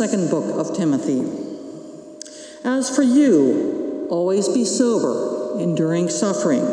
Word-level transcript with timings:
second 0.00 0.30
book 0.30 0.58
of 0.58 0.74
Timothy. 0.74 1.20
As 2.64 2.88
for 2.88 3.02
you, 3.02 4.06
always 4.08 4.48
be 4.48 4.64
sober, 4.64 5.60
enduring 5.60 6.08
suffering. 6.08 6.64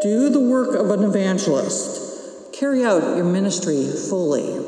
Do 0.00 0.28
the 0.28 0.38
work 0.38 0.76
of 0.76 0.90
an 0.90 1.02
evangelist. 1.02 2.52
Carry 2.52 2.84
out 2.84 3.16
your 3.16 3.24
ministry 3.24 3.90
fully. 4.08 4.64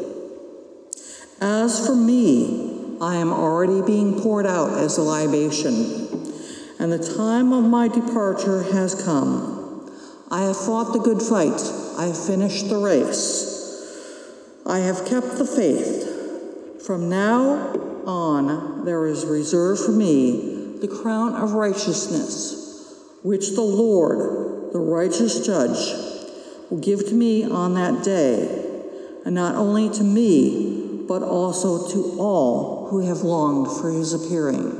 As 1.41 1.87
for 1.87 1.95
me, 1.95 2.97
I 3.01 3.15
am 3.15 3.33
already 3.33 3.81
being 3.83 4.21
poured 4.23 4.45
out 4.45 4.77
as 4.77 4.99
a 4.99 5.03
libation, 5.03 6.35
and 6.81 6.91
the 6.91 7.15
time 7.17 7.53
of 7.53 7.63
my 7.63 7.87
departure 7.87 8.65
has 8.73 9.01
come. 9.05 9.89
I 10.33 10.43
have 10.43 10.57
fought 10.57 10.93
the 10.93 10.99
good 10.99 11.23
fight, 11.23 11.63
I 11.97 12.07
have 12.07 12.27
finished 12.27 12.69
the 12.71 12.79
race, 12.79 14.67
I 14.67 14.81
have 14.81 15.07
kept 15.07 15.39
the 15.39 15.47
faith. 15.47 15.98
From 16.89 17.11
now 17.11 17.75
on, 18.07 18.87
there 18.87 19.07
is 19.07 19.27
reserved 19.27 19.83
for 19.83 19.93
me 19.93 20.79
the 20.81 20.89
crown 20.89 21.35
of 21.35 21.53
righteousness, 21.53 22.97
which 23.23 23.51
the 23.51 23.61
Lord, 23.61 24.73
the 24.73 24.79
righteous 24.79 25.45
judge, 25.45 25.77
will 26.71 26.79
give 26.79 27.07
to 27.09 27.13
me 27.13 27.45
on 27.45 27.75
that 27.75 28.03
day, 28.03 28.81
and 29.27 29.35
not 29.35 29.55
only 29.55 29.91
to 29.91 30.03
me, 30.03 31.05
but 31.07 31.23
also 31.23 31.93
to 31.93 32.19
all 32.19 32.89
who 32.89 33.07
have 33.07 33.21
longed 33.21 33.67
for 33.79 33.91
his 33.91 34.15
appearing. 34.15 34.73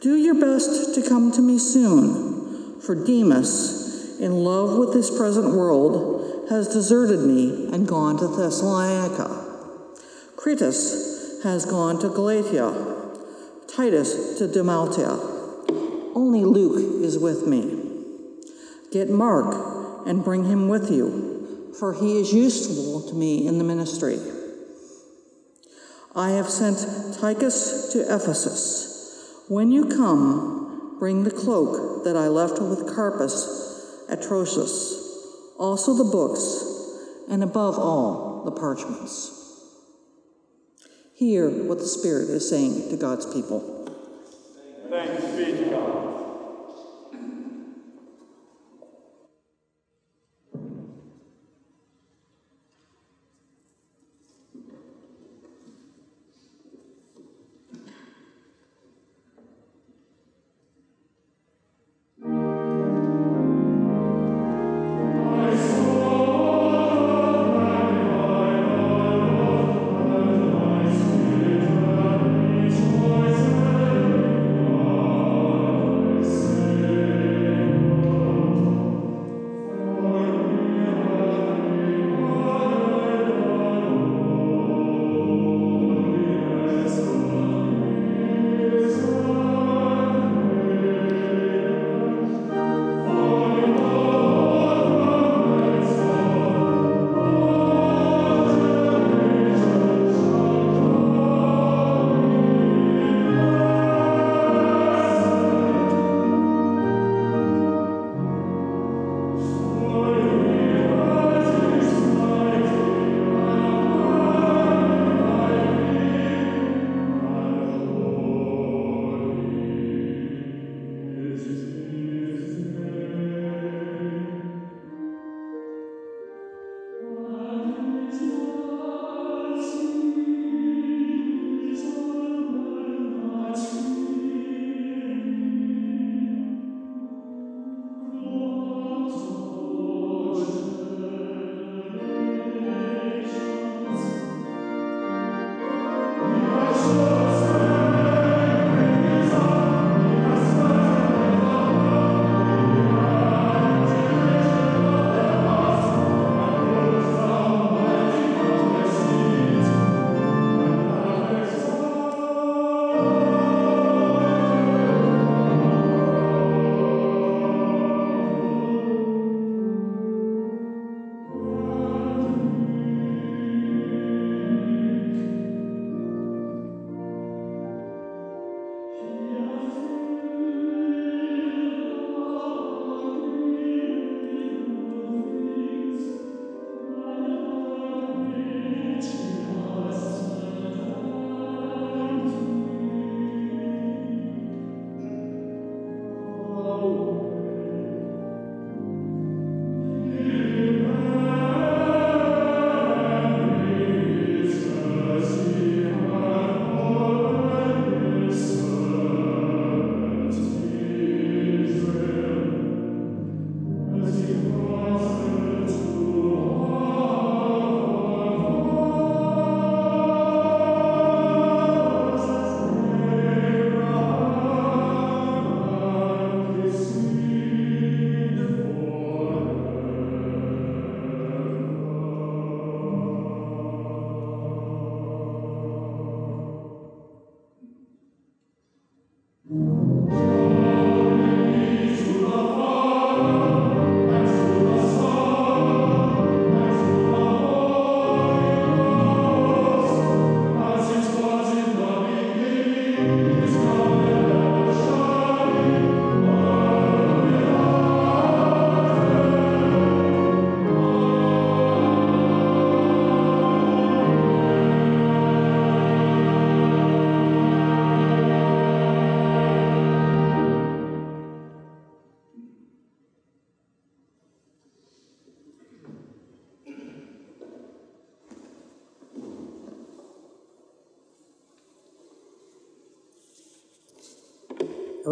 Do 0.00 0.16
your 0.16 0.40
best 0.40 0.94
to 0.94 1.06
come 1.06 1.30
to 1.32 1.42
me 1.42 1.58
soon, 1.58 2.80
for 2.80 2.94
Demas, 2.94 4.18
in 4.18 4.32
love 4.44 4.78
with 4.78 4.94
this 4.94 5.14
present 5.14 5.52
world, 5.54 6.48
has 6.48 6.68
deserted 6.68 7.20
me 7.20 7.68
and 7.70 7.86
gone 7.86 8.16
to 8.16 8.28
Thessalonica. 8.28 9.31
Crescens 10.42 11.44
has 11.44 11.64
gone 11.64 12.00
to 12.00 12.08
Galatia, 12.08 13.12
Titus 13.68 14.38
to 14.38 14.48
Dalmatia. 14.48 15.16
Only 16.16 16.44
Luke 16.44 17.00
is 17.00 17.16
with 17.16 17.46
me. 17.46 17.78
Get 18.90 19.08
Mark 19.08 20.04
and 20.04 20.24
bring 20.24 20.46
him 20.46 20.68
with 20.68 20.90
you, 20.90 21.72
for 21.78 21.94
he 21.94 22.20
is 22.20 22.32
useful 22.32 23.08
to 23.08 23.14
me 23.14 23.46
in 23.46 23.58
the 23.58 23.64
ministry. 23.64 24.18
I 26.16 26.30
have 26.30 26.50
sent 26.50 26.78
Tychicus 27.14 27.92
to 27.92 28.00
Ephesus. 28.12 29.44
When 29.46 29.70
you 29.70 29.86
come, 29.86 30.96
bring 30.98 31.22
the 31.22 31.30
cloak 31.30 32.02
that 32.02 32.16
I 32.16 32.26
left 32.26 32.60
with 32.60 32.92
Carpus 32.92 34.06
at 34.08 34.20
Troas, 34.20 35.54
also 35.56 35.94
the 35.94 36.10
books, 36.10 37.28
and 37.30 37.44
above 37.44 37.78
all, 37.78 38.42
the 38.44 38.50
parchments. 38.50 39.38
Hear 41.22 41.48
what 41.48 41.78
the 41.78 41.86
Spirit 41.86 42.30
is 42.30 42.50
saying 42.50 42.90
to 42.90 42.96
God's 42.96 43.32
people. 43.32 43.60
Thanks 44.90 45.24
be 45.36 45.44
to 45.56 45.70
God. 45.70 46.11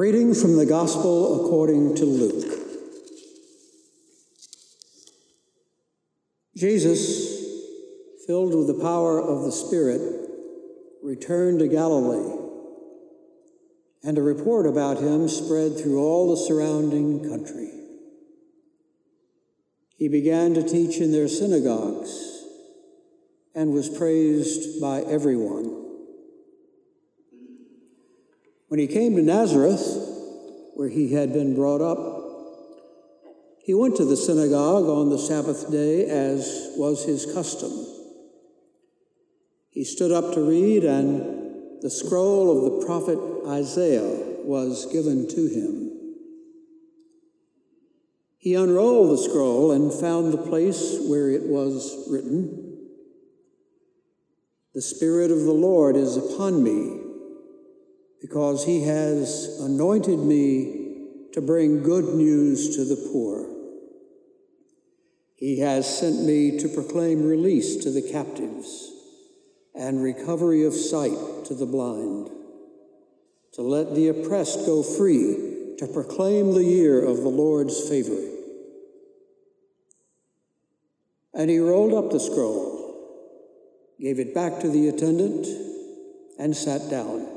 Reading 0.01 0.33
from 0.33 0.57
the 0.57 0.65
Gospel 0.65 1.45
according 1.45 1.95
to 1.95 2.07
Luke. 2.07 2.59
Jesus, 6.57 7.45
filled 8.27 8.55
with 8.55 8.67
the 8.67 8.83
power 8.83 9.21
of 9.21 9.45
the 9.45 9.53
Spirit, 9.53 10.01
returned 11.03 11.59
to 11.59 11.69
Galilee, 11.69 12.35
and 14.03 14.17
a 14.17 14.23
report 14.23 14.65
about 14.65 14.97
him 14.97 15.29
spread 15.29 15.77
through 15.77 16.01
all 16.01 16.31
the 16.31 16.47
surrounding 16.47 17.29
country. 17.29 17.71
He 19.99 20.09
began 20.09 20.55
to 20.55 20.67
teach 20.67 20.97
in 20.97 21.13
their 21.13 21.29
synagogues 21.29 22.43
and 23.55 23.75
was 23.75 23.91
praised 23.91 24.81
by 24.81 25.03
everyone. 25.03 25.80
When 28.71 28.79
he 28.79 28.87
came 28.87 29.17
to 29.17 29.23
Nazareth, 29.23 29.83
where 30.75 30.89
he 30.89 31.13
had 31.13 31.33
been 31.33 31.57
brought 31.57 31.81
up, 31.81 31.99
he 33.65 33.75
went 33.75 33.97
to 33.97 34.05
the 34.05 34.17
synagogue 34.17 34.85
on 34.85 35.11
the 35.11 35.19
Sabbath 35.19 35.73
day 35.73 36.05
as 36.05 36.71
was 36.77 37.05
his 37.05 37.27
custom. 37.35 37.73
He 39.71 39.83
stood 39.83 40.13
up 40.13 40.35
to 40.35 40.49
read, 40.49 40.85
and 40.85 41.83
the 41.83 41.91
scroll 41.91 42.57
of 42.57 42.81
the 42.81 42.87
prophet 42.87 43.19
Isaiah 43.49 44.45
was 44.45 44.87
given 44.87 45.27
to 45.27 45.47
him. 45.49 45.91
He 48.39 48.55
unrolled 48.55 49.11
the 49.11 49.23
scroll 49.23 49.73
and 49.73 49.93
found 49.93 50.33
the 50.33 50.47
place 50.49 50.97
where 51.09 51.29
it 51.29 51.43
was 51.43 52.09
written 52.09 52.87
The 54.75 54.81
Spirit 54.81 55.33
of 55.33 55.41
the 55.41 55.53
Lord 55.53 55.97
is 55.97 56.17
upon 56.17 56.63
me 56.63 57.00
because 58.21 58.65
he 58.65 58.85
has 58.85 59.59
anointed 59.61 60.19
me 60.19 61.07
to 61.33 61.41
bring 61.41 61.83
good 61.83 62.15
news 62.15 62.77
to 62.77 62.85
the 62.85 63.09
poor. 63.13 63.49
He 65.37 65.61
has 65.61 65.99
sent 65.99 66.23
me 66.23 66.59
to 66.59 66.69
proclaim 66.69 67.27
release 67.27 67.77
to 67.85 67.91
the 67.91 68.03
captives 68.03 68.93
and 69.75 70.03
recovery 70.03 70.65
of 70.65 70.75
sight 70.75 71.47
to 71.47 71.55
the 71.55 71.67
blind, 71.67 72.31
to 73.55 73.63
let 73.63 73.95
the 73.95 74.09
oppressed 74.09 74.67
go 74.67 74.83
free, 74.83 75.75
to 75.79 75.87
proclaim 75.87 76.53
the 76.53 76.65
year 76.65 77.03
of 77.03 77.19
the 77.19 77.29
Lord's 77.29 77.89
favor. 77.89 78.21
And 81.33 81.49
he 81.49 81.59
rolled 81.59 81.95
up 81.95 82.11
the 82.11 82.21
scroll, 82.21 82.99
gave 83.99 84.19
it 84.19 84.35
back 84.35 84.61
to 84.61 84.69
the 84.69 84.89
attendant, 84.89 85.47
and 86.39 86.55
sat 86.55 86.91
down. 86.91 87.30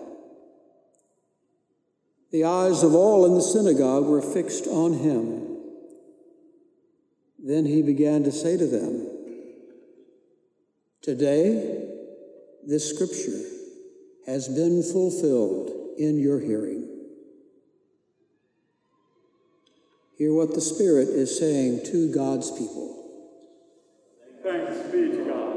The 2.34 2.46
eyes 2.46 2.82
of 2.82 2.96
all 2.96 3.28
in 3.28 3.36
the 3.36 3.43
synagogue 3.43 4.06
were 4.06 4.19
fixed 4.19 4.65
on 4.65 4.93
him. 4.93 5.56
Then 7.38 7.63
he 7.63 7.84
began 7.84 8.24
to 8.24 8.32
say 8.32 8.58
to 8.58 8.65
them, 8.65 9.08
Today, 11.04 11.89
this 12.65 12.89
scripture 12.89 13.39
has 14.26 14.48
been 14.48 14.82
fulfilled 14.82 15.69
in 16.00 16.17
your 16.17 16.39
hearing. 16.39 16.89
Hear 20.17 20.34
what 20.34 20.56
the 20.56 20.62
Spirit 20.62 21.10
is 21.10 21.38
saying 21.38 21.86
to 21.91 22.12
God's 22.12 22.50
people. 22.50 23.12
Thanks 24.41 24.91
be 24.91 25.12
to 25.12 25.26
God. 25.26 25.53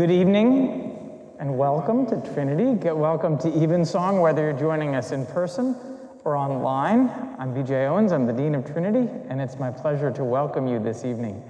Good 0.00 0.10
evening 0.10 1.36
and 1.38 1.58
welcome 1.58 2.06
to 2.06 2.32
Trinity. 2.32 2.88
Welcome 2.90 3.36
to 3.36 3.48
Evensong, 3.48 4.22
whether 4.22 4.44
you're 4.44 4.58
joining 4.58 4.94
us 4.94 5.12
in 5.12 5.26
person 5.26 5.76
or 6.24 6.36
online. 6.36 7.10
I'm 7.38 7.54
BJ 7.54 7.86
Owens, 7.86 8.10
I'm 8.10 8.26
the 8.26 8.32
Dean 8.32 8.54
of 8.54 8.64
Trinity, 8.64 9.10
and 9.28 9.42
it's 9.42 9.58
my 9.58 9.70
pleasure 9.70 10.10
to 10.10 10.24
welcome 10.24 10.66
you 10.66 10.78
this 10.78 11.04
evening. 11.04 11.44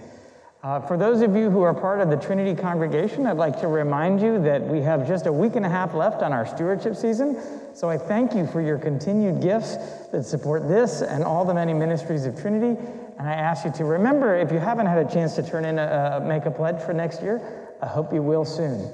Uh, 0.65 0.81
for 0.81 0.97
those 0.97 1.21
of 1.21 1.37
you 1.37 1.49
who 1.49 1.63
are 1.63 1.73
part 1.73 2.01
of 2.01 2.11
the 2.11 2.17
Trinity 2.17 2.61
congregation, 2.61 3.25
I'd 3.25 3.37
like 3.37 3.61
to 3.61 3.69
remind 3.69 4.21
you 4.21 4.43
that 4.43 4.61
we 4.67 4.81
have 4.81 5.07
just 5.07 5.27
a 5.27 5.33
week 5.33 5.55
and 5.55 5.65
a 5.65 5.69
half 5.69 5.95
left 5.95 6.21
on 6.21 6.33
our 6.33 6.45
stewardship 6.45 6.97
season. 6.97 7.41
So 7.73 7.89
I 7.89 7.99
thank 7.99 8.35
you 8.35 8.49
for 8.49 8.61
your 8.61 8.79
continued 8.79 9.41
gifts 9.41 9.77
that 10.11 10.25
support 10.25 10.67
this 10.67 11.03
and 11.03 11.23
all 11.23 11.45
the 11.45 11.55
many 11.55 11.73
ministries 11.73 12.27
of 12.27 12.37
Trinity. 12.41 12.77
And 13.17 13.29
I 13.29 13.33
ask 13.35 13.65
you 13.65 13.71
to 13.75 13.85
remember, 13.85 14.35
if 14.35 14.51
you 14.51 14.59
haven't 14.59 14.87
had 14.87 15.07
a 15.07 15.09
chance 15.09 15.37
to 15.37 15.49
turn 15.49 15.65
in 15.65 15.79
a, 15.79 16.19
a 16.21 16.27
make 16.27 16.47
a 16.47 16.51
pledge 16.51 16.83
for 16.83 16.93
next 16.93 17.23
year, 17.23 17.69
I 17.83 17.87
hope 17.87 18.13
you 18.13 18.23
will 18.23 18.45
soon. 18.45 18.91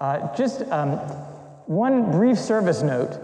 Uh, 0.00 0.34
just 0.34 0.62
um, 0.62 0.98
one 1.66 2.10
brief 2.10 2.38
service 2.38 2.82
note. 2.82 3.18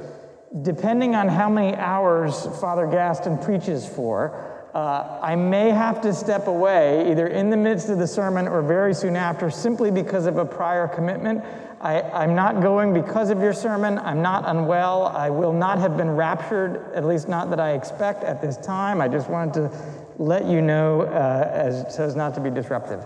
Depending 0.62 1.14
on 1.14 1.28
how 1.28 1.48
many 1.48 1.74
hours 1.76 2.46
Father 2.60 2.86
Gaston 2.86 3.38
preaches 3.38 3.88
for, 3.88 4.68
uh, 4.74 5.18
I 5.22 5.34
may 5.34 5.70
have 5.70 6.00
to 6.02 6.12
step 6.12 6.46
away 6.46 7.10
either 7.10 7.26
in 7.26 7.50
the 7.50 7.56
midst 7.56 7.88
of 7.88 7.98
the 7.98 8.06
sermon 8.06 8.48
or 8.48 8.62
very 8.62 8.94
soon 8.94 9.16
after 9.16 9.50
simply 9.50 9.90
because 9.90 10.26
of 10.26 10.36
a 10.36 10.44
prior 10.44 10.88
commitment. 10.88 11.42
I, 11.80 12.24
am 12.24 12.34
not 12.34 12.62
going 12.62 12.94
because 12.94 13.30
of 13.30 13.40
your 13.40 13.52
sermon. 13.52 13.98
I'm 13.98 14.22
not 14.22 14.44
unwell. 14.46 15.06
I 15.06 15.30
will 15.30 15.52
not 15.52 15.78
have 15.78 15.96
been 15.96 16.10
raptured, 16.10 16.92
at 16.94 17.04
least 17.04 17.28
not 17.28 17.50
that 17.50 17.58
I 17.58 17.72
expect 17.72 18.22
at 18.22 18.40
this 18.40 18.56
time. 18.56 19.00
I 19.00 19.08
just 19.08 19.28
wanted 19.28 19.54
to 19.54 19.76
let 20.18 20.44
you 20.46 20.62
know 20.62 21.02
uh, 21.02 21.50
as, 21.52 21.94
so 21.94 22.04
as 22.04 22.14
not 22.14 22.34
to 22.34 22.40
be 22.40 22.50
disruptive. 22.50 23.04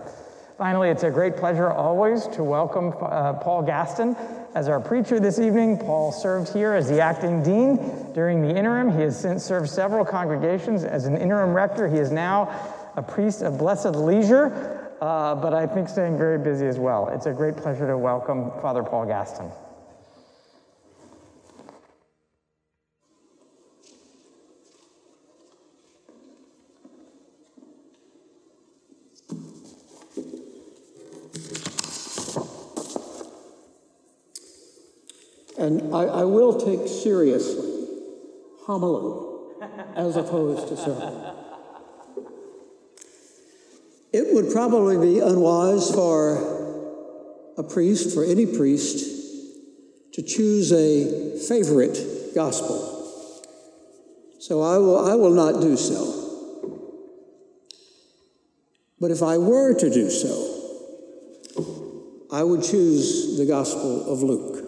Finally, 0.58 0.88
it's 0.88 1.02
a 1.02 1.10
great 1.10 1.36
pleasure 1.36 1.70
always 1.70 2.26
to 2.28 2.42
welcome 2.42 2.94
uh, 3.02 3.34
Paul 3.34 3.62
Gaston 3.62 4.16
as 4.54 4.70
our 4.70 4.80
preacher 4.80 5.20
this 5.20 5.38
evening. 5.38 5.76
Paul 5.76 6.12
served 6.12 6.50
here 6.50 6.72
as 6.72 6.88
the 6.88 6.98
acting 6.98 7.42
dean 7.42 7.76
during 8.14 8.40
the 8.40 8.56
interim. 8.56 8.90
He 8.90 9.02
has 9.02 9.20
since 9.20 9.44
served 9.44 9.68
several 9.68 10.02
congregations 10.02 10.82
as 10.82 11.04
an 11.04 11.14
interim 11.14 11.52
rector. 11.52 11.88
He 11.88 11.98
is 11.98 12.10
now 12.10 12.48
a 12.96 13.02
priest 13.02 13.42
of 13.42 13.58
blessed 13.58 13.96
leisure, 13.96 14.90
uh, 15.02 15.34
but 15.34 15.52
I 15.52 15.66
think 15.66 15.90
staying 15.90 16.16
very 16.16 16.38
busy 16.38 16.66
as 16.66 16.78
well. 16.78 17.08
It's 17.08 17.26
a 17.26 17.34
great 17.34 17.58
pleasure 17.58 17.86
to 17.86 17.98
welcome 17.98 18.50
Father 18.62 18.82
Paul 18.82 19.04
Gaston. 19.04 19.50
And 35.58 35.94
I, 35.94 36.04
I 36.04 36.24
will 36.24 36.60
take 36.60 36.86
seriously 36.88 37.86
homily 38.62 39.26
as 39.94 40.16
opposed 40.16 40.68
to 40.68 40.76
sermon. 40.76 41.34
It 44.12 44.34
would 44.34 44.52
probably 44.52 44.98
be 44.98 45.20
unwise 45.20 45.90
for 45.90 47.54
a 47.58 47.62
priest, 47.62 48.14
for 48.14 48.24
any 48.24 48.46
priest, 48.46 49.04
to 50.14 50.22
choose 50.22 50.72
a 50.72 51.38
favorite 51.48 52.34
gospel. 52.34 52.92
So 54.38 54.62
I 54.62 54.78
will, 54.78 54.98
I 54.98 55.14
will 55.14 55.34
not 55.34 55.60
do 55.60 55.76
so. 55.76 56.26
But 59.00 59.10
if 59.10 59.22
I 59.22 59.38
were 59.38 59.74
to 59.74 59.90
do 59.90 60.10
so, 60.10 60.56
I 62.32 62.42
would 62.42 62.62
choose 62.62 63.36
the 63.36 63.46
Gospel 63.46 64.10
of 64.10 64.22
Luke. 64.22 64.65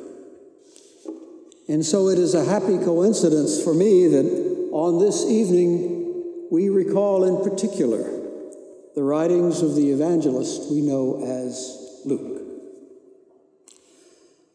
And 1.69 1.85
so 1.85 2.09
it 2.09 2.19
is 2.19 2.35
a 2.35 2.45
happy 2.45 2.79
coincidence 2.79 3.63
for 3.63 3.75
me 3.75 4.09
that 4.09 4.71
on 4.73 4.99
this 4.99 5.27
evening 5.27 6.49
we 6.51 6.71
recall 6.71 7.25
in 7.25 7.49
particular 7.49 8.19
the 8.95 9.03
writings 9.03 9.61
of 9.61 9.75
the 9.75 9.91
evangelist 9.91 10.71
we 10.71 10.81
know 10.81 11.23
as 11.23 12.03
Luke. 12.07 12.43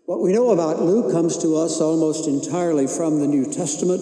What 0.06 0.22
we 0.22 0.34
know 0.34 0.52
about 0.52 0.82
Luke 0.82 1.12
comes 1.12 1.38
to 1.44 1.56
us 1.56 1.80
almost 1.80 2.28
entirely 2.28 2.88
from 2.88 3.20
the 3.20 3.28
New 3.28 3.46
Testament, 3.46 4.02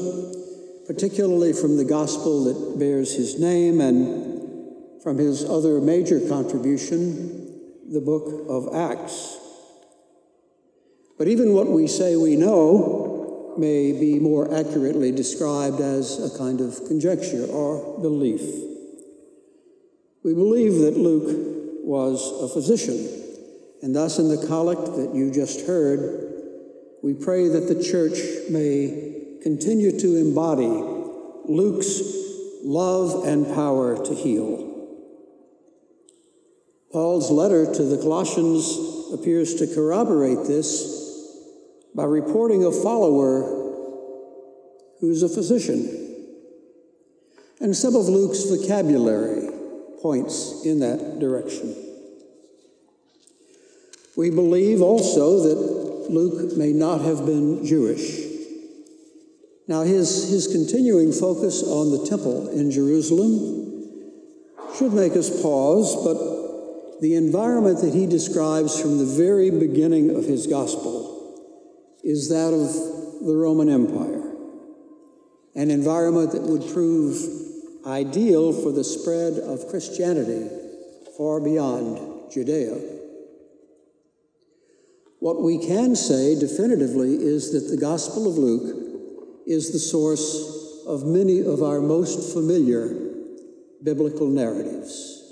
particularly 0.88 1.54
from 1.54 1.78
the 1.78 1.86
gospel 1.86 2.46
that 2.46 2.80
bears 2.80 3.14
his 3.14 3.40
name 3.40 3.82
and 3.82 5.04
from 5.04 5.18
his 5.18 5.44
other 5.44 5.82
major 5.82 6.20
contribution, 6.28 7.92
the 7.92 8.02
book 8.02 8.46
of 8.48 8.74
Acts. 8.74 9.41
But 11.18 11.28
even 11.28 11.54
what 11.54 11.68
we 11.68 11.88
say 11.88 12.16
we 12.16 12.36
know 12.36 13.54
may 13.58 13.92
be 13.92 14.20
more 14.20 14.54
accurately 14.54 15.12
described 15.12 15.80
as 15.82 16.34
a 16.34 16.38
kind 16.38 16.62
of 16.62 16.86
conjecture 16.88 17.46
or 17.46 18.00
belief. 18.00 18.42
We 20.24 20.34
believe 20.34 20.80
that 20.80 20.98
Luke 20.98 21.84
was 21.84 22.32
a 22.42 22.54
physician, 22.54 22.98
and 23.82 23.96
thus 23.96 24.20
in 24.20 24.30
the 24.30 24.46
collect 24.48 24.86
that 24.96 25.14
you 25.14 25.32
just 25.32 25.66
heard, 25.68 26.32
we 27.04 27.14
pray 27.14 27.48
that 27.48 27.68
the 27.68 27.84
church 27.84 28.18
may 28.50 29.40
continue 29.42 30.00
to 30.00 30.18
embody 30.18 30.68
Luke's 31.46 32.02
love 32.64 33.26
and 33.26 33.48
power 33.48 34.04
to 34.06 34.14
heal. 34.14 34.68
Paul's 36.92 37.32
letter 37.32 37.74
to 37.74 37.84
the 37.84 37.98
Colossians 37.98 38.78
appears 39.14 39.56
to 39.56 39.74
corroborate 39.74 40.46
this 40.46 41.01
by 41.94 42.06
reporting 42.06 42.66
a 42.66 42.72
follower 42.72 43.62
who's 45.00 45.24
a 45.24 45.30
physician. 45.30 45.98
And 47.60 47.76
some 47.76 47.96
of 47.96 48.08
Luke's 48.08 48.44
vocabulary 48.44 49.50
points 50.02 50.66
in 50.66 50.80
that 50.80 51.20
direction. 51.20 51.76
We 54.16 54.30
believe 54.30 54.82
also 54.82 55.42
that 55.42 56.10
Luke 56.12 56.58
may 56.58 56.74
not 56.74 57.02
have 57.02 57.26
been 57.26 57.66
Jewish. 57.66 58.20
Now, 59.68 59.82
his, 59.82 60.30
his 60.30 60.48
continuing 60.48 61.12
focus 61.12 61.64
on 61.64 61.92
the 61.92 62.06
temple 62.06 62.50
in 62.50 62.72
Jerusalem 62.72 63.88
should 64.76 64.94
make 64.94 65.14
us 65.14 65.42
pause, 65.42 65.96
but 66.04 67.00
the 67.02 67.16
environment 67.16 67.82
that 67.82 67.94
he 67.94 68.06
describes 68.06 68.80
from 68.80 68.98
the 68.98 69.06
very 69.06 69.50
beginning 69.50 70.16
of 70.16 70.26
his 70.26 70.48
gospel 70.48 71.11
is 72.04 72.30
that 72.30 72.54
of 72.54 73.26
the 73.26 73.36
Roman 73.36 73.70
Empire, 73.70 74.34
an 75.56 75.70
environment 75.70 76.32
that 76.32 76.42
would 76.42 76.68
prove 76.74 77.18
ideal 77.86 78.54
for 78.54 78.72
the 78.72 78.84
spread 78.84 79.34
of 79.38 79.68
Christianity 79.70 80.50
far 81.18 81.40
beyond 81.40 82.32
Judea. 82.32 82.78
What 85.20 85.42
we 85.42 85.60
can 85.60 85.96
say 85.96 86.40
definitively 86.40 87.14
is 87.14 87.52
that 87.52 87.74
the 87.74 87.80
Gospel 87.80 88.28
of 88.28 88.38
Luke 88.38 89.44
is 89.46 89.72
the 89.72 89.80
source 89.80 90.84
of 90.88 91.06
many 91.06 91.42
of 91.42 91.62
our 91.62 91.80
most 91.80 92.34
familiar 92.34 92.90
biblical 93.84 94.28
narratives, 94.28 95.24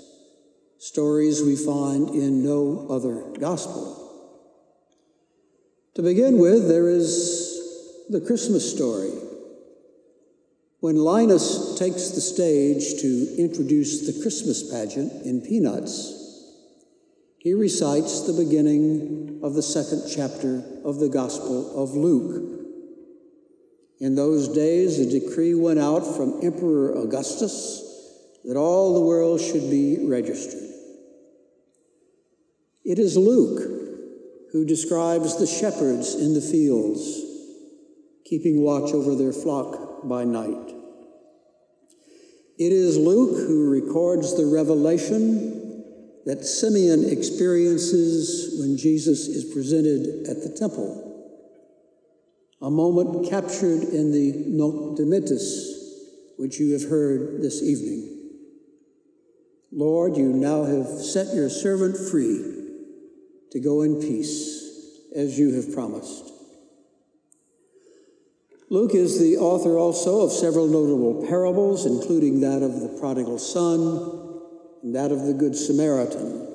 stories 0.78 1.42
we 1.42 1.56
find 1.56 2.10
in 2.10 2.44
no 2.44 2.86
other 2.88 3.36
gospel. 3.38 3.99
To 5.94 6.02
begin 6.02 6.38
with, 6.38 6.68
there 6.68 6.88
is 6.88 8.06
the 8.08 8.20
Christmas 8.20 8.70
story 8.70 9.10
when 10.80 10.96
Linus 10.96 11.78
takes 11.78 12.08
the 12.08 12.22
stage 12.22 13.02
to 13.02 13.36
introduce 13.36 14.06
the 14.06 14.22
Christmas 14.22 14.70
pageant 14.70 15.26
in 15.26 15.42
Peanuts, 15.42 16.16
he 17.36 17.52
recites 17.52 18.22
the 18.22 18.32
beginning 18.32 19.40
of 19.42 19.52
the 19.54 19.62
second 19.62 20.10
chapter 20.10 20.62
of 20.82 20.98
the 20.98 21.10
Gospel 21.10 21.82
of 21.82 21.90
Luke. 21.90 22.66
In 23.98 24.14
those 24.14 24.48
days, 24.48 24.98
a 24.98 25.20
decree 25.20 25.54
went 25.54 25.78
out 25.78 26.00
from 26.00 26.40
Emperor 26.42 26.94
Augustus 26.94 27.82
that 28.44 28.56
all 28.56 28.94
the 28.94 29.06
world 29.06 29.38
should 29.38 29.70
be 29.70 30.06
registered. 30.06 30.66
It 32.86 32.98
is 32.98 33.18
Luke 33.18 33.79
who 34.52 34.64
describes 34.64 35.38
the 35.38 35.46
shepherds 35.46 36.14
in 36.14 36.34
the 36.34 36.40
fields, 36.40 37.20
keeping 38.24 38.62
watch 38.62 38.92
over 38.92 39.14
their 39.14 39.32
flock 39.32 40.08
by 40.08 40.24
night. 40.24 40.74
It 42.58 42.72
is 42.72 42.98
Luke 42.98 43.36
who 43.46 43.70
records 43.70 44.36
the 44.36 44.46
revelation 44.46 45.84
that 46.26 46.44
Simeon 46.44 47.08
experiences 47.08 48.60
when 48.60 48.76
Jesus 48.76 49.28
is 49.28 49.52
presented 49.52 50.26
at 50.28 50.42
the 50.42 50.54
temple, 50.58 51.06
a 52.60 52.70
moment 52.70 53.30
captured 53.30 53.84
in 53.84 54.12
the 54.12 54.44
Nunc 54.48 54.98
Dimittis, 54.98 55.78
which 56.36 56.58
you 56.58 56.72
have 56.72 56.90
heard 56.90 57.40
this 57.40 57.62
evening. 57.62 58.18
Lord, 59.72 60.16
you 60.16 60.28
now 60.28 60.64
have 60.64 60.86
set 60.86 61.34
your 61.34 61.48
servant 61.48 61.96
free 61.96 62.59
to 63.50 63.60
go 63.60 63.82
in 63.82 64.00
peace 64.00 64.60
as 65.14 65.38
you 65.38 65.54
have 65.54 65.72
promised. 65.74 66.30
Luke 68.68 68.94
is 68.94 69.18
the 69.18 69.36
author 69.36 69.76
also 69.76 70.20
of 70.20 70.30
several 70.30 70.68
notable 70.68 71.26
parables, 71.26 71.86
including 71.86 72.40
that 72.40 72.62
of 72.62 72.80
the 72.80 72.96
prodigal 73.00 73.38
son 73.38 74.40
and 74.82 74.94
that 74.94 75.10
of 75.10 75.26
the 75.26 75.34
Good 75.34 75.56
Samaritan, 75.56 76.46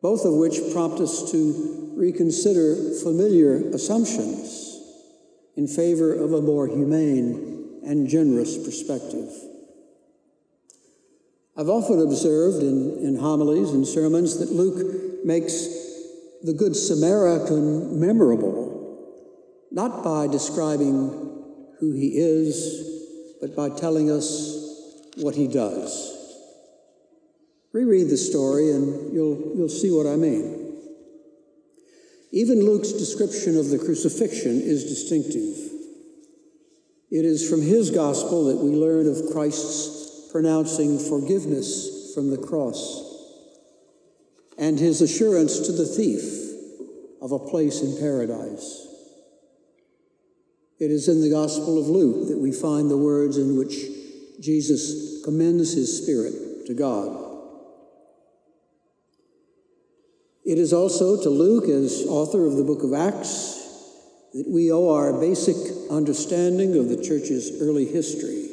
both 0.00 0.24
of 0.24 0.34
which 0.34 0.60
prompt 0.72 1.00
us 1.00 1.30
to 1.32 1.92
reconsider 1.96 2.94
familiar 3.02 3.68
assumptions 3.70 4.80
in 5.56 5.66
favor 5.66 6.14
of 6.14 6.32
a 6.32 6.40
more 6.40 6.68
humane 6.68 7.80
and 7.84 8.08
generous 8.08 8.56
perspective. 8.56 9.30
I've 11.56 11.68
often 11.68 12.00
observed 12.00 12.62
in, 12.62 12.98
in 12.98 13.16
homilies 13.16 13.70
and 13.70 13.86
sermons 13.86 14.38
that 14.38 14.52
Luke 14.52 15.03
makes 15.24 15.66
the 16.42 16.52
Good 16.52 16.76
Samaritan 16.76 17.98
memorable 17.98 18.74
not 19.74 20.04
by 20.04 20.28
describing 20.28 21.10
who 21.80 21.92
he 21.92 22.16
is, 22.16 23.36
but 23.40 23.56
by 23.56 23.68
telling 23.68 24.08
us 24.08 24.56
what 25.16 25.34
he 25.34 25.48
does. 25.48 26.12
Reread 27.72 28.08
the 28.08 28.16
story 28.16 28.70
and 28.70 29.12
you'll, 29.12 29.52
you'll 29.56 29.68
see 29.68 29.90
what 29.90 30.06
I 30.06 30.14
mean. 30.14 30.78
Even 32.30 32.64
Luke's 32.64 32.92
description 32.92 33.58
of 33.58 33.68
the 33.70 33.78
crucifixion 33.78 34.60
is 34.60 34.84
distinctive. 34.84 35.56
It 37.10 37.24
is 37.24 37.48
from 37.48 37.60
his 37.60 37.90
gospel 37.90 38.46
that 38.46 38.56
we 38.56 38.76
learn 38.76 39.08
of 39.08 39.32
Christ's 39.32 40.30
pronouncing 40.30 40.98
forgiveness 40.98 42.12
from 42.14 42.30
the 42.30 42.38
cross 42.38 43.13
and 44.58 44.78
his 44.78 45.00
assurance 45.00 45.60
to 45.60 45.72
the 45.72 45.86
thief 45.86 46.22
of 47.20 47.32
a 47.32 47.38
place 47.38 47.82
in 47.82 47.98
paradise. 47.98 48.86
It 50.78 50.90
is 50.90 51.08
in 51.08 51.20
the 51.20 51.30
Gospel 51.30 51.78
of 51.78 51.88
Luke 51.88 52.28
that 52.28 52.38
we 52.38 52.52
find 52.52 52.90
the 52.90 52.98
words 52.98 53.38
in 53.38 53.56
which 53.56 53.74
Jesus 54.40 55.22
commends 55.24 55.72
his 55.72 56.02
Spirit 56.02 56.66
to 56.66 56.74
God. 56.74 57.20
It 60.44 60.58
is 60.58 60.74
also 60.74 61.22
to 61.22 61.30
Luke, 61.30 61.68
as 61.68 62.04
author 62.06 62.46
of 62.46 62.56
the 62.56 62.64
book 62.64 62.82
of 62.82 62.92
Acts, 62.92 63.54
that 64.34 64.46
we 64.46 64.70
owe 64.70 64.90
our 64.90 65.18
basic 65.18 65.56
understanding 65.90 66.76
of 66.76 66.88
the 66.88 67.02
church's 67.02 67.62
early 67.62 67.86
history, 67.86 68.50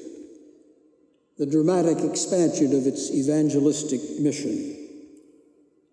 the 1.37 1.45
dramatic 1.45 1.97
expansion 1.99 2.67
of 2.67 2.87
its 2.87 3.11
evangelistic 3.11 3.99
mission, 4.19 4.80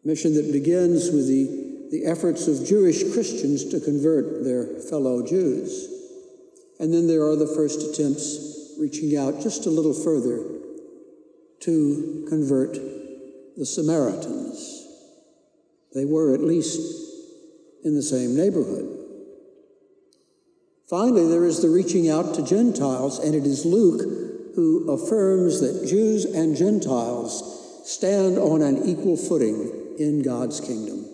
mission 0.09 0.33
that 0.33 0.51
begins 0.51 1.11
with 1.11 1.29
the, 1.29 1.91
the 1.91 2.07
efforts 2.07 2.49
of 2.49 2.67
Jewish 2.67 3.13
Christians 3.13 3.67
to 3.67 3.79
convert 3.79 4.43
their 4.43 4.81
fellow 4.89 5.25
Jews. 5.25 5.87
And 6.81 6.95
then 6.95 7.07
there 7.07 7.29
are 7.29 7.37
the 7.37 7.47
first 7.47 7.83
attempts 7.83 8.75
reaching 8.81 9.19
out 9.19 9.43
just 9.43 9.67
a 9.67 9.71
little 9.71 9.93
further 9.93 10.49
to 11.61 12.25
convert 12.31 12.79
the 13.59 13.67
Samaritans. 13.67 14.87
They 15.95 16.07
were 16.07 16.33
at 16.33 16.41
least 16.41 16.81
in 17.85 17.95
the 17.95 18.03
same 18.03 18.35
neighborhood. 18.35 18.95
Finally, 20.89 21.29
there 21.29 21.45
is 21.45 21.61
the 21.61 21.69
reaching 21.69 22.09
out 22.09 22.35
to 22.35 22.43
Gentiles, 22.43 23.19
and 23.19 23.35
it 23.35 23.45
is 23.45 23.67
Luke 23.67 24.01
who 24.55 24.91
affirms 24.91 25.61
that 25.61 25.87
Jews 25.87 26.25
and 26.25 26.57
Gentiles 26.57 27.85
stand 27.85 28.39
on 28.39 28.63
an 28.63 28.89
equal 28.89 29.17
footing 29.19 29.78
in 29.99 30.23
God's 30.23 30.61
kingdom. 30.61 31.05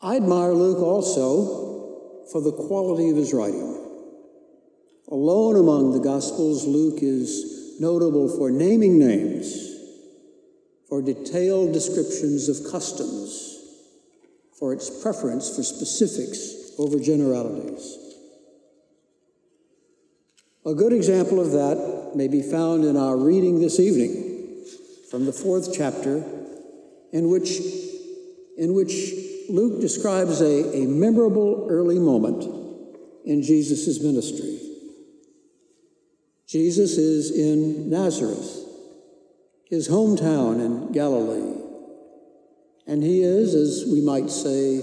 I 0.00 0.16
admire 0.16 0.52
Luke 0.52 0.78
also 0.78 2.26
for 2.30 2.40
the 2.40 2.52
quality 2.52 3.10
of 3.10 3.16
his 3.16 3.34
writing. 3.34 3.74
Alone 5.10 5.56
among 5.56 5.92
the 5.92 6.00
Gospels, 6.00 6.66
Luke 6.66 7.02
is 7.02 7.76
notable 7.80 8.28
for 8.28 8.50
naming 8.50 8.98
names, 8.98 9.74
for 10.88 11.02
detailed 11.02 11.72
descriptions 11.72 12.48
of 12.48 12.70
customs, 12.70 13.58
for 14.58 14.72
its 14.72 15.02
preference 15.02 15.56
for 15.56 15.62
specifics 15.62 16.72
over 16.78 16.98
generalities. 17.00 17.96
A 20.64 20.74
good 20.74 20.92
example 20.92 21.40
of 21.40 21.52
that 21.52 22.12
may 22.14 22.28
be 22.28 22.42
found 22.42 22.84
in 22.84 22.96
our 22.96 23.16
reading 23.16 23.60
this 23.60 23.80
evening 23.80 24.27
from 25.10 25.26
the 25.26 25.32
fourth 25.32 25.74
chapter, 25.74 26.22
in 27.12 27.30
which, 27.30 27.60
in 28.56 28.74
which 28.74 29.12
Luke 29.48 29.80
describes 29.80 30.40
a, 30.40 30.76
a 30.76 30.86
memorable 30.86 31.66
early 31.70 31.98
moment 31.98 32.44
in 33.24 33.42
Jesus' 33.42 34.02
ministry. 34.02 34.60
Jesus 36.46 36.96
is 36.96 37.30
in 37.30 37.90
Nazareth, 37.90 38.64
his 39.68 39.88
hometown 39.88 40.64
in 40.64 40.92
Galilee, 40.92 41.62
And 42.86 43.02
he 43.02 43.22
is, 43.22 43.54
as 43.54 43.84
we 43.90 44.00
might 44.00 44.30
say 44.30 44.78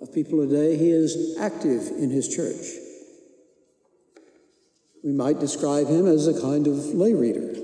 of 0.00 0.12
people 0.12 0.40
today, 0.40 0.76
he 0.76 0.90
is 0.90 1.36
active 1.38 1.88
in 1.96 2.10
his 2.10 2.28
church. 2.28 2.66
We 5.04 5.12
might 5.12 5.38
describe 5.38 5.86
him 5.86 6.06
as 6.06 6.26
a 6.26 6.40
kind 6.40 6.66
of 6.66 6.76
lay 6.94 7.14
reader. 7.14 7.54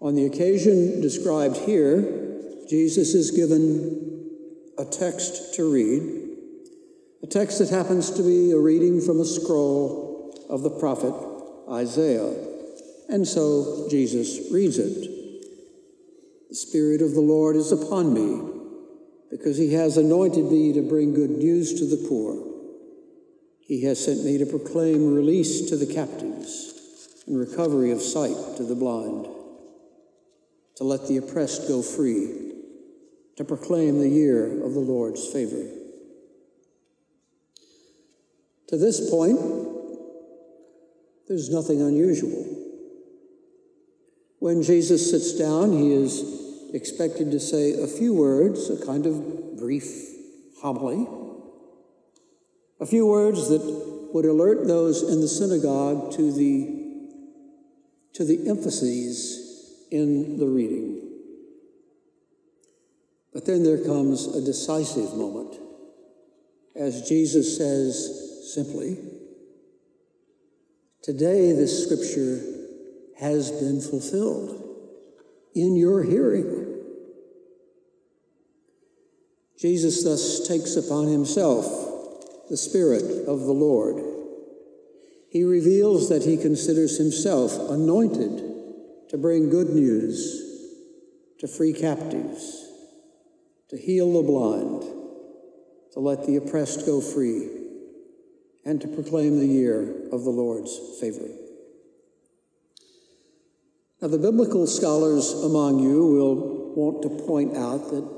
On 0.00 0.14
the 0.14 0.24
occasion 0.24 1.00
described 1.00 1.56
here, 1.58 2.00
Jesus 2.68 3.14
is 3.14 3.30
given 3.32 4.30
a 4.78 4.84
text 4.84 5.54
to 5.54 5.70
read, 5.70 6.28
a 7.22 7.26
text 7.26 7.58
that 7.58 7.68
happens 7.68 8.10
to 8.12 8.22
be 8.22 8.52
a 8.52 8.58
reading 8.58 9.00
from 9.00 9.20
a 9.20 9.24
scroll 9.26 10.46
of 10.48 10.62
the 10.62 10.70
prophet 10.70 11.12
Isaiah. 11.70 12.34
And 13.08 13.28
so 13.28 13.88
Jesus 13.90 14.50
reads 14.50 14.78
it. 14.78 15.08
The 16.48 16.54
Spirit 16.54 17.02
of 17.02 17.12
the 17.12 17.20
Lord 17.20 17.56
is 17.56 17.70
upon 17.70 18.14
me, 18.14 18.48
because 19.30 19.58
he 19.58 19.74
has 19.74 19.96
anointed 19.96 20.46
me 20.46 20.72
to 20.72 20.82
bring 20.82 21.12
good 21.12 21.30
news 21.30 21.74
to 21.78 21.84
the 21.84 22.08
poor. 22.08 22.46
He 23.60 23.84
has 23.84 24.02
sent 24.02 24.24
me 24.24 24.38
to 24.38 24.46
proclaim 24.46 25.14
release 25.14 25.68
to 25.68 25.76
the 25.76 25.92
captives 25.92 27.22
and 27.26 27.38
recovery 27.38 27.90
of 27.90 28.00
sight 28.00 28.56
to 28.56 28.64
the 28.64 28.74
blind, 28.74 29.28
to 30.80 30.84
let 30.84 31.06
the 31.06 31.18
oppressed 31.18 31.68
go 31.68 31.82
free, 31.82 32.54
to 33.36 33.44
proclaim 33.44 33.98
the 33.98 34.08
year 34.08 34.64
of 34.64 34.72
the 34.72 34.80
Lord's 34.80 35.26
favor. 35.26 35.62
To 38.68 38.78
this 38.78 39.10
point, 39.10 39.38
there's 41.28 41.50
nothing 41.50 41.82
unusual. 41.82 42.46
When 44.38 44.62
Jesus 44.62 45.10
sits 45.10 45.34
down, 45.34 45.72
he 45.72 45.92
is 45.92 46.70
expected 46.72 47.30
to 47.32 47.40
say 47.40 47.82
a 47.82 47.86
few 47.86 48.14
words, 48.14 48.70
a 48.70 48.82
kind 48.82 49.04
of 49.04 49.58
brief 49.58 49.84
homily, 50.62 51.06
a 52.80 52.86
few 52.86 53.06
words 53.06 53.50
that 53.50 53.60
would 54.14 54.24
alert 54.24 54.66
those 54.66 55.02
in 55.02 55.20
the 55.20 55.28
synagogue 55.28 56.10
to 56.12 56.32
the, 56.32 57.04
to 58.14 58.24
the 58.24 58.48
emphases 58.48 59.39
in 59.90 60.38
the 60.38 60.46
reading. 60.46 61.08
But 63.32 63.44
then 63.46 63.62
there 63.62 63.84
comes 63.84 64.26
a 64.26 64.44
decisive 64.44 65.14
moment 65.14 65.60
as 66.80 67.08
Jesus 67.08 67.56
says 67.56 68.54
simply, 68.54 68.98
Today 71.02 71.52
this 71.52 71.84
scripture 71.84 72.40
has 73.18 73.50
been 73.50 73.80
fulfilled 73.80 74.62
in 75.54 75.76
your 75.76 76.02
hearing. 76.02 76.66
Jesus 79.58 80.04
thus 80.04 80.46
takes 80.46 80.76
upon 80.76 81.08
himself 81.08 81.66
the 82.48 82.56
Spirit 82.56 83.26
of 83.26 83.40
the 83.40 83.52
Lord. 83.52 84.02
He 85.30 85.44
reveals 85.44 86.08
that 86.08 86.24
he 86.24 86.36
considers 86.36 86.98
himself 86.98 87.56
anointed 87.70 88.49
to 89.10 89.18
bring 89.18 89.50
good 89.50 89.70
news, 89.70 90.40
to 91.40 91.48
free 91.48 91.72
captives, 91.72 92.64
to 93.68 93.76
heal 93.76 94.12
the 94.12 94.22
blind, 94.22 94.82
to 95.92 95.98
let 95.98 96.24
the 96.26 96.36
oppressed 96.36 96.86
go 96.86 97.00
free, 97.00 97.48
and 98.64 98.80
to 98.80 98.86
proclaim 98.86 99.40
the 99.40 99.46
year 99.46 99.80
of 100.12 100.22
the 100.22 100.30
Lord's 100.30 100.78
favor. 101.00 101.26
Now, 104.00 104.08
the 104.08 104.18
biblical 104.18 104.68
scholars 104.68 105.32
among 105.32 105.80
you 105.80 106.06
will 106.06 106.72
want 106.74 107.02
to 107.02 107.26
point 107.26 107.56
out 107.56 107.90
that 107.90 108.08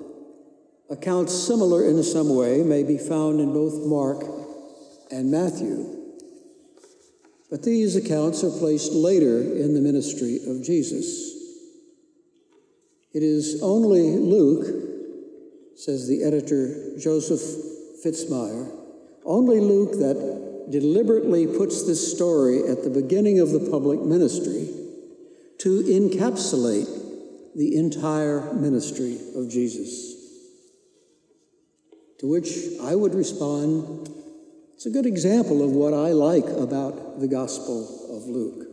accounts 0.90 1.32
similar 1.32 1.88
in 1.88 2.03
some 2.03 2.36
way 2.36 2.62
may 2.62 2.82
be 2.82 2.99
found 2.99 3.40
in 3.40 3.55
both 3.55 3.86
Mark 3.86 4.24
and 5.11 5.30
Matthew. 5.30 6.01
But 7.53 7.64
these 7.64 7.96
accounts 7.96 8.42
are 8.44 8.50
placed 8.50 8.92
later 8.92 9.42
in 9.42 9.74
the 9.74 9.80
ministry 9.82 10.40
of 10.46 10.62
Jesus. 10.62 11.36
It 13.12 13.22
is 13.22 13.62
only 13.62 14.16
Luke, 14.16 14.64
says 15.76 16.09
the 16.09 16.24
editor 16.24 16.98
Joseph 16.98 17.42
Fitzmyer, 18.03 18.74
only 19.26 19.61
Luke 19.61 19.92
that 19.98 20.68
deliberately 20.70 21.46
puts 21.46 21.86
this 21.86 22.11
story 22.16 22.66
at 22.66 22.84
the 22.84 22.90
beginning 22.90 23.38
of 23.38 23.50
the 23.50 23.68
public 23.70 24.00
ministry 24.00 24.70
to 25.59 25.82
encapsulate 25.82 26.88
the 27.55 27.76
entire 27.76 28.55
ministry 28.55 29.18
of 29.36 29.50
Jesus. 29.50 30.14
To 32.20 32.28
which 32.28 32.80
I 32.80 32.94
would 32.94 33.14
respond, 33.14 34.21
it's 34.82 34.88
a 34.88 34.90
good 34.90 35.06
example 35.06 35.62
of 35.62 35.70
what 35.70 35.94
I 35.94 36.10
like 36.10 36.44
about 36.44 37.20
the 37.20 37.28
Gospel 37.28 37.86
of 38.10 38.26
Luke. 38.26 38.66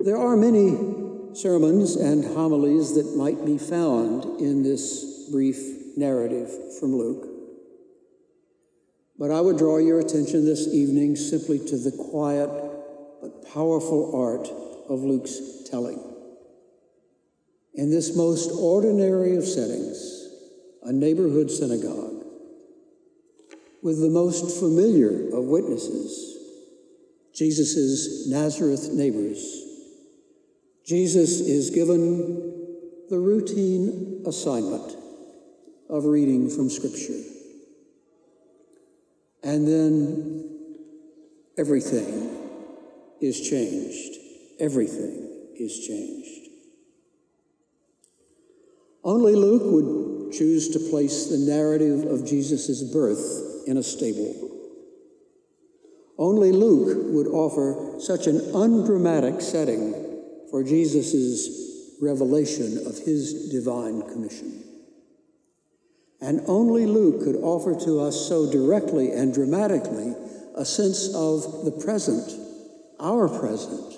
There 0.00 0.18
are 0.18 0.36
many 0.36 1.32
sermons 1.34 1.96
and 1.96 2.22
homilies 2.22 2.94
that 2.96 3.16
might 3.16 3.46
be 3.46 3.56
found 3.56 4.38
in 4.38 4.62
this 4.62 5.30
brief 5.30 5.56
narrative 5.96 6.50
from 6.78 6.94
Luke. 6.94 7.26
But 9.18 9.30
I 9.30 9.40
would 9.40 9.56
draw 9.56 9.78
your 9.78 9.98
attention 9.98 10.44
this 10.44 10.68
evening 10.68 11.16
simply 11.16 11.60
to 11.70 11.78
the 11.78 11.92
quiet 12.10 12.50
but 13.22 13.50
powerful 13.50 14.14
art 14.14 14.46
of 14.90 15.00
Luke's 15.00 15.40
telling. 15.70 16.04
In 17.72 17.90
this 17.90 18.14
most 18.14 18.50
ordinary 18.52 19.36
of 19.36 19.46
settings, 19.46 20.28
a 20.82 20.92
neighborhood 20.92 21.50
synagogue, 21.50 22.17
with 23.82 24.00
the 24.00 24.10
most 24.10 24.58
familiar 24.58 25.28
of 25.36 25.44
witnesses, 25.44 26.36
Jesus' 27.34 28.26
Nazareth 28.28 28.90
neighbors, 28.92 29.64
Jesus 30.84 31.40
is 31.40 31.70
given 31.70 32.66
the 33.10 33.18
routine 33.18 34.22
assignment 34.26 34.96
of 35.88 36.04
reading 36.04 36.50
from 36.50 36.70
Scripture. 36.70 37.22
And 39.42 39.66
then 39.66 40.58
everything 41.56 42.36
is 43.20 43.48
changed. 43.48 44.18
Everything 44.58 45.28
is 45.54 45.86
changed. 45.86 46.48
Only 49.04 49.34
Luke 49.36 49.62
would 49.64 50.32
choose 50.32 50.68
to 50.70 50.78
place 50.90 51.26
the 51.26 51.38
narrative 51.38 52.04
of 52.04 52.26
Jesus' 52.26 52.82
birth 52.82 53.47
in 53.68 53.76
a 53.76 53.82
stable. 53.82 54.50
Only 56.16 56.52
Luke 56.52 57.12
would 57.12 57.26
offer 57.26 58.00
such 58.00 58.26
an 58.26 58.40
undramatic 58.54 59.42
setting 59.42 59.92
for 60.50 60.64
Jesus' 60.64 61.94
revelation 62.00 62.78
of 62.86 62.96
his 62.98 63.50
divine 63.50 64.00
commission. 64.08 64.64
And 66.22 66.40
only 66.46 66.86
Luke 66.86 67.22
could 67.24 67.36
offer 67.36 67.78
to 67.84 68.00
us 68.00 68.16
so 68.26 68.50
directly 68.50 69.12
and 69.12 69.34
dramatically 69.34 70.14
a 70.56 70.64
sense 70.64 71.14
of 71.14 71.66
the 71.66 71.70
present 71.72 72.32
our 72.98 73.28
present 73.28 73.94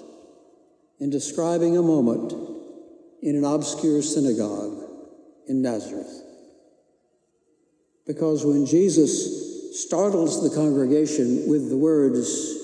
in 0.98 1.10
describing 1.10 1.78
a 1.78 1.82
moment 1.82 2.32
in 3.22 3.36
an 3.36 3.44
obscure 3.44 4.02
synagogue 4.02 4.82
in 5.46 5.62
Nazareth. 5.62 6.22
Because 8.04 8.44
when 8.44 8.66
Jesus 8.66 9.49
startles 9.72 10.42
the 10.42 10.54
congregation 10.54 11.48
with 11.48 11.68
the 11.68 11.76
words, 11.76 12.60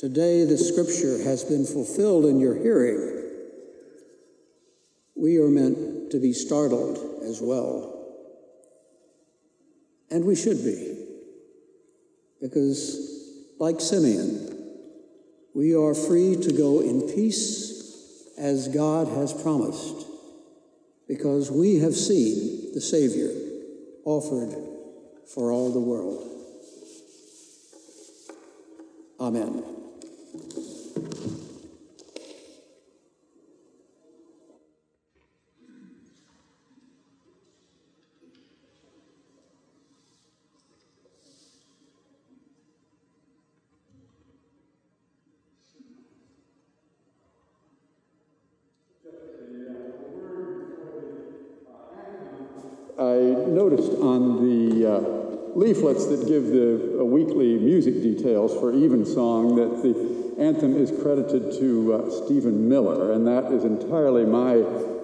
Today 0.00 0.46
the 0.46 0.56
scripture 0.56 1.22
has 1.24 1.44
been 1.44 1.66
fulfilled 1.66 2.24
in 2.24 2.40
your 2.40 2.54
hearing, 2.54 3.22
we 5.14 5.36
are 5.36 5.50
meant 5.50 6.10
to 6.12 6.18
be 6.18 6.32
startled 6.32 7.22
as 7.22 7.42
well. 7.42 8.16
And 10.10 10.24
we 10.24 10.34
should 10.34 10.64
be, 10.64 11.04
because 12.40 13.52
like 13.58 13.78
Simeon, 13.78 14.70
we 15.54 15.76
are 15.76 15.94
free 15.94 16.34
to 16.34 16.50
go 16.50 16.80
in 16.80 17.02
peace 17.02 18.26
as 18.38 18.68
God 18.68 19.06
has 19.06 19.34
promised, 19.34 20.06
because 21.06 21.50
we 21.50 21.80
have 21.80 21.94
seen 21.94 22.72
the 22.72 22.80
Savior 22.80 23.28
offered 24.06 24.69
for 25.34 25.52
all 25.52 25.72
the 25.72 25.80
world. 25.80 26.26
Amen. 29.20 29.64
Leaflets 55.60 56.06
that 56.06 56.26
give 56.26 56.46
the 56.46 57.00
uh, 57.00 57.04
weekly 57.04 57.58
music 57.58 58.02
details 58.02 58.54
for 58.54 58.72
Evensong 58.72 59.56
that 59.56 59.82
the 59.82 60.42
anthem 60.42 60.74
is 60.74 60.90
credited 61.02 61.52
to 61.52 61.92
uh, 61.92 62.10
Stephen 62.24 62.66
Miller, 62.66 63.12
and 63.12 63.26
that 63.26 63.52
is 63.52 63.64
entirely 63.64 64.24
my 64.24 64.54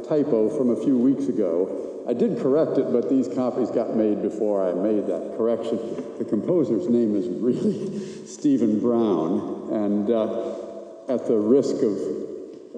typo 0.09 0.49
from 0.57 0.71
a 0.71 0.77
few 0.77 0.97
weeks 0.97 1.27
ago. 1.29 2.03
I 2.09 2.15
did 2.15 2.39
correct 2.39 2.79
it, 2.79 2.91
but 2.91 3.11
these 3.11 3.29
copies 3.29 3.71
got 3.71 3.97
made 3.97 4.23
before 4.23 4.67
I 4.67 4.73
made 4.73 5.07
that 5.09 5.35
correction. 5.37 5.77
The 6.17 6.25
composer's 6.25 6.89
name 6.89 7.15
is 7.15 7.29
really 7.29 8.27
Stephen 8.27 8.81
Brown, 8.81 9.69
and 9.73 10.11
uh, 10.11 10.55
at 11.07 11.27
the 11.27 11.37
risk 11.37 11.83
of 11.83 12.26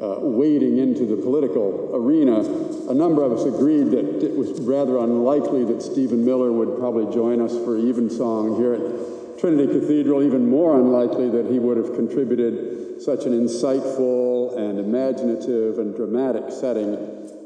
uh, 0.00 0.18
wading 0.20 0.78
into 0.78 1.06
the 1.06 1.16
political 1.16 1.90
arena, 1.92 2.40
a 2.88 2.94
number 2.94 3.24
of 3.24 3.32
us 3.32 3.44
agreed 3.44 3.90
that 3.90 4.22
it 4.22 4.34
was 4.36 4.60
rather 4.60 4.98
unlikely 4.98 5.64
that 5.64 5.82
Stephen 5.82 6.24
Miller 6.24 6.52
would 6.52 6.78
probably 6.78 7.12
join 7.12 7.40
us 7.40 7.52
for 7.64 7.76
Evensong 7.76 8.56
here 8.56 8.74
at 8.74 9.38
Trinity 9.40 9.80
Cathedral, 9.80 10.22
even 10.22 10.48
more 10.48 10.78
unlikely 10.78 11.28
that 11.30 11.50
he 11.50 11.58
would 11.58 11.76
have 11.76 11.94
contributed 11.94 13.02
such 13.02 13.24
an 13.24 13.32
insightful 13.32 14.56
and 14.56 14.78
imaginative 14.78 15.78
and 15.78 15.94
dramatic 15.94 16.50
setting 16.50 16.94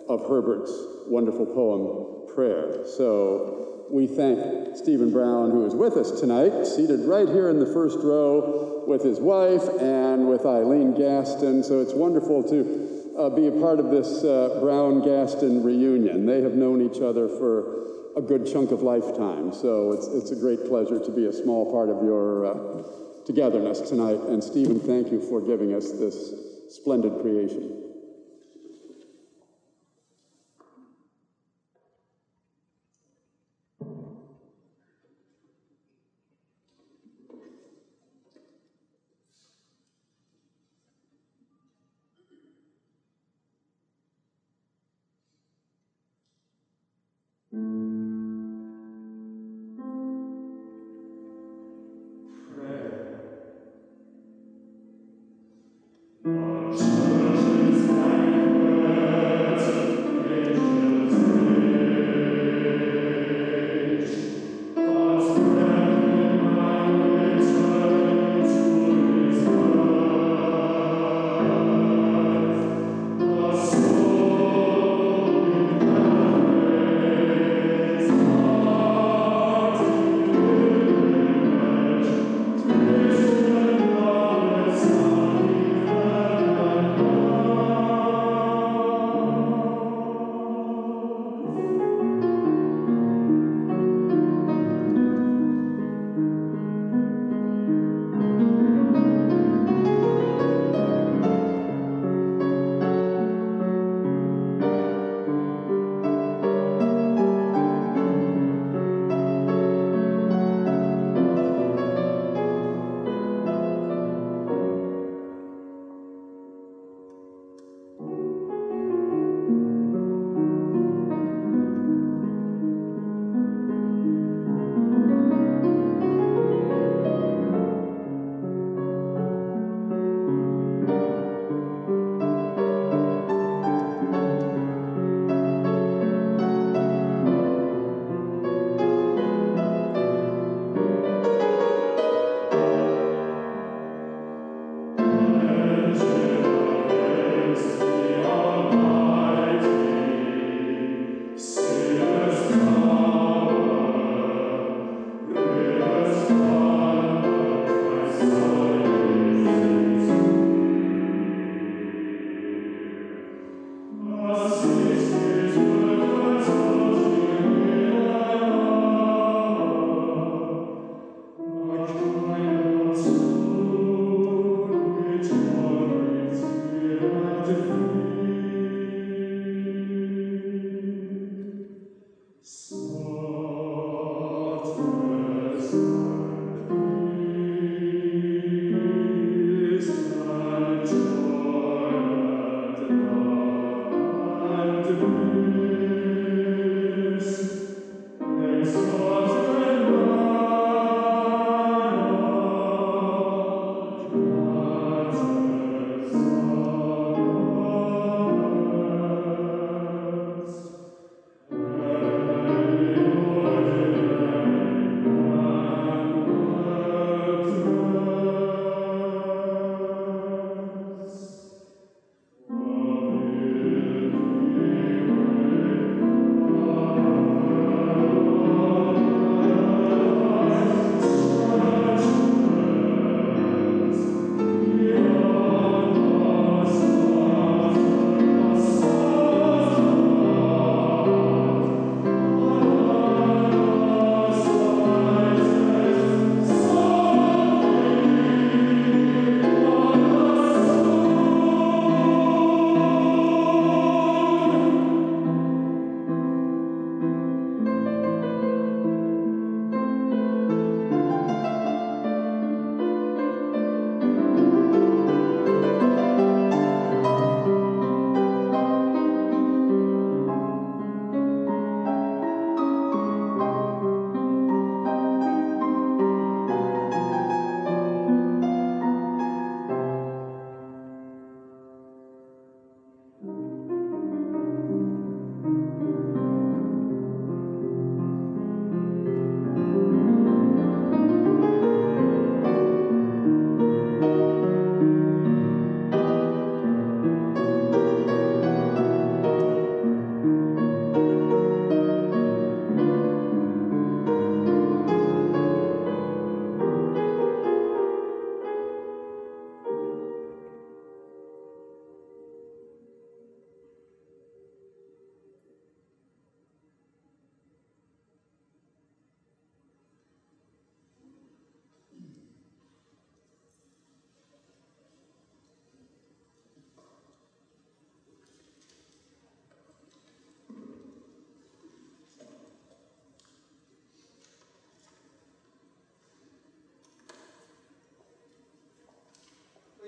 of 0.08 0.26
Herbert's 0.28 0.72
wonderful 1.06 1.46
poem, 1.46 2.34
Prayer. 2.34 2.86
So 2.86 3.84
we 3.90 4.06
thank 4.06 4.74
Stephen 4.74 5.12
Brown, 5.12 5.50
who 5.50 5.66
is 5.66 5.74
with 5.74 5.98
us 5.98 6.18
tonight, 6.18 6.64
seated 6.66 7.00
right 7.00 7.28
here 7.28 7.50
in 7.50 7.58
the 7.58 7.66
first 7.66 7.98
row 7.98 8.71
with 8.86 9.02
his 9.02 9.20
wife 9.20 9.68
and 9.80 10.28
with 10.28 10.46
Eileen 10.46 10.94
Gaston. 10.94 11.62
So 11.62 11.80
it's 11.80 11.94
wonderful 11.94 12.42
to 12.44 13.14
uh, 13.18 13.30
be 13.30 13.46
a 13.46 13.52
part 13.52 13.78
of 13.78 13.90
this 13.90 14.24
uh, 14.24 14.58
Brown 14.60 15.04
Gaston 15.04 15.62
reunion. 15.62 16.26
They 16.26 16.42
have 16.42 16.54
known 16.54 16.80
each 16.80 17.00
other 17.00 17.28
for 17.28 17.82
a 18.16 18.22
good 18.22 18.46
chunk 18.46 18.72
of 18.72 18.82
lifetime. 18.82 19.52
So 19.52 19.92
it's, 19.92 20.06
it's 20.08 20.30
a 20.30 20.36
great 20.36 20.66
pleasure 20.66 20.98
to 20.98 21.10
be 21.10 21.26
a 21.26 21.32
small 21.32 21.70
part 21.72 21.88
of 21.88 22.02
your 22.02 22.46
uh, 22.46 22.82
togetherness 23.24 23.80
tonight. 23.80 24.18
And 24.28 24.42
Stephen, 24.42 24.80
thank 24.80 25.10
you 25.10 25.20
for 25.20 25.40
giving 25.40 25.74
us 25.74 25.92
this 25.92 26.34
splendid 26.68 27.20
creation. 27.20 27.91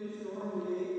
Please 0.04 0.93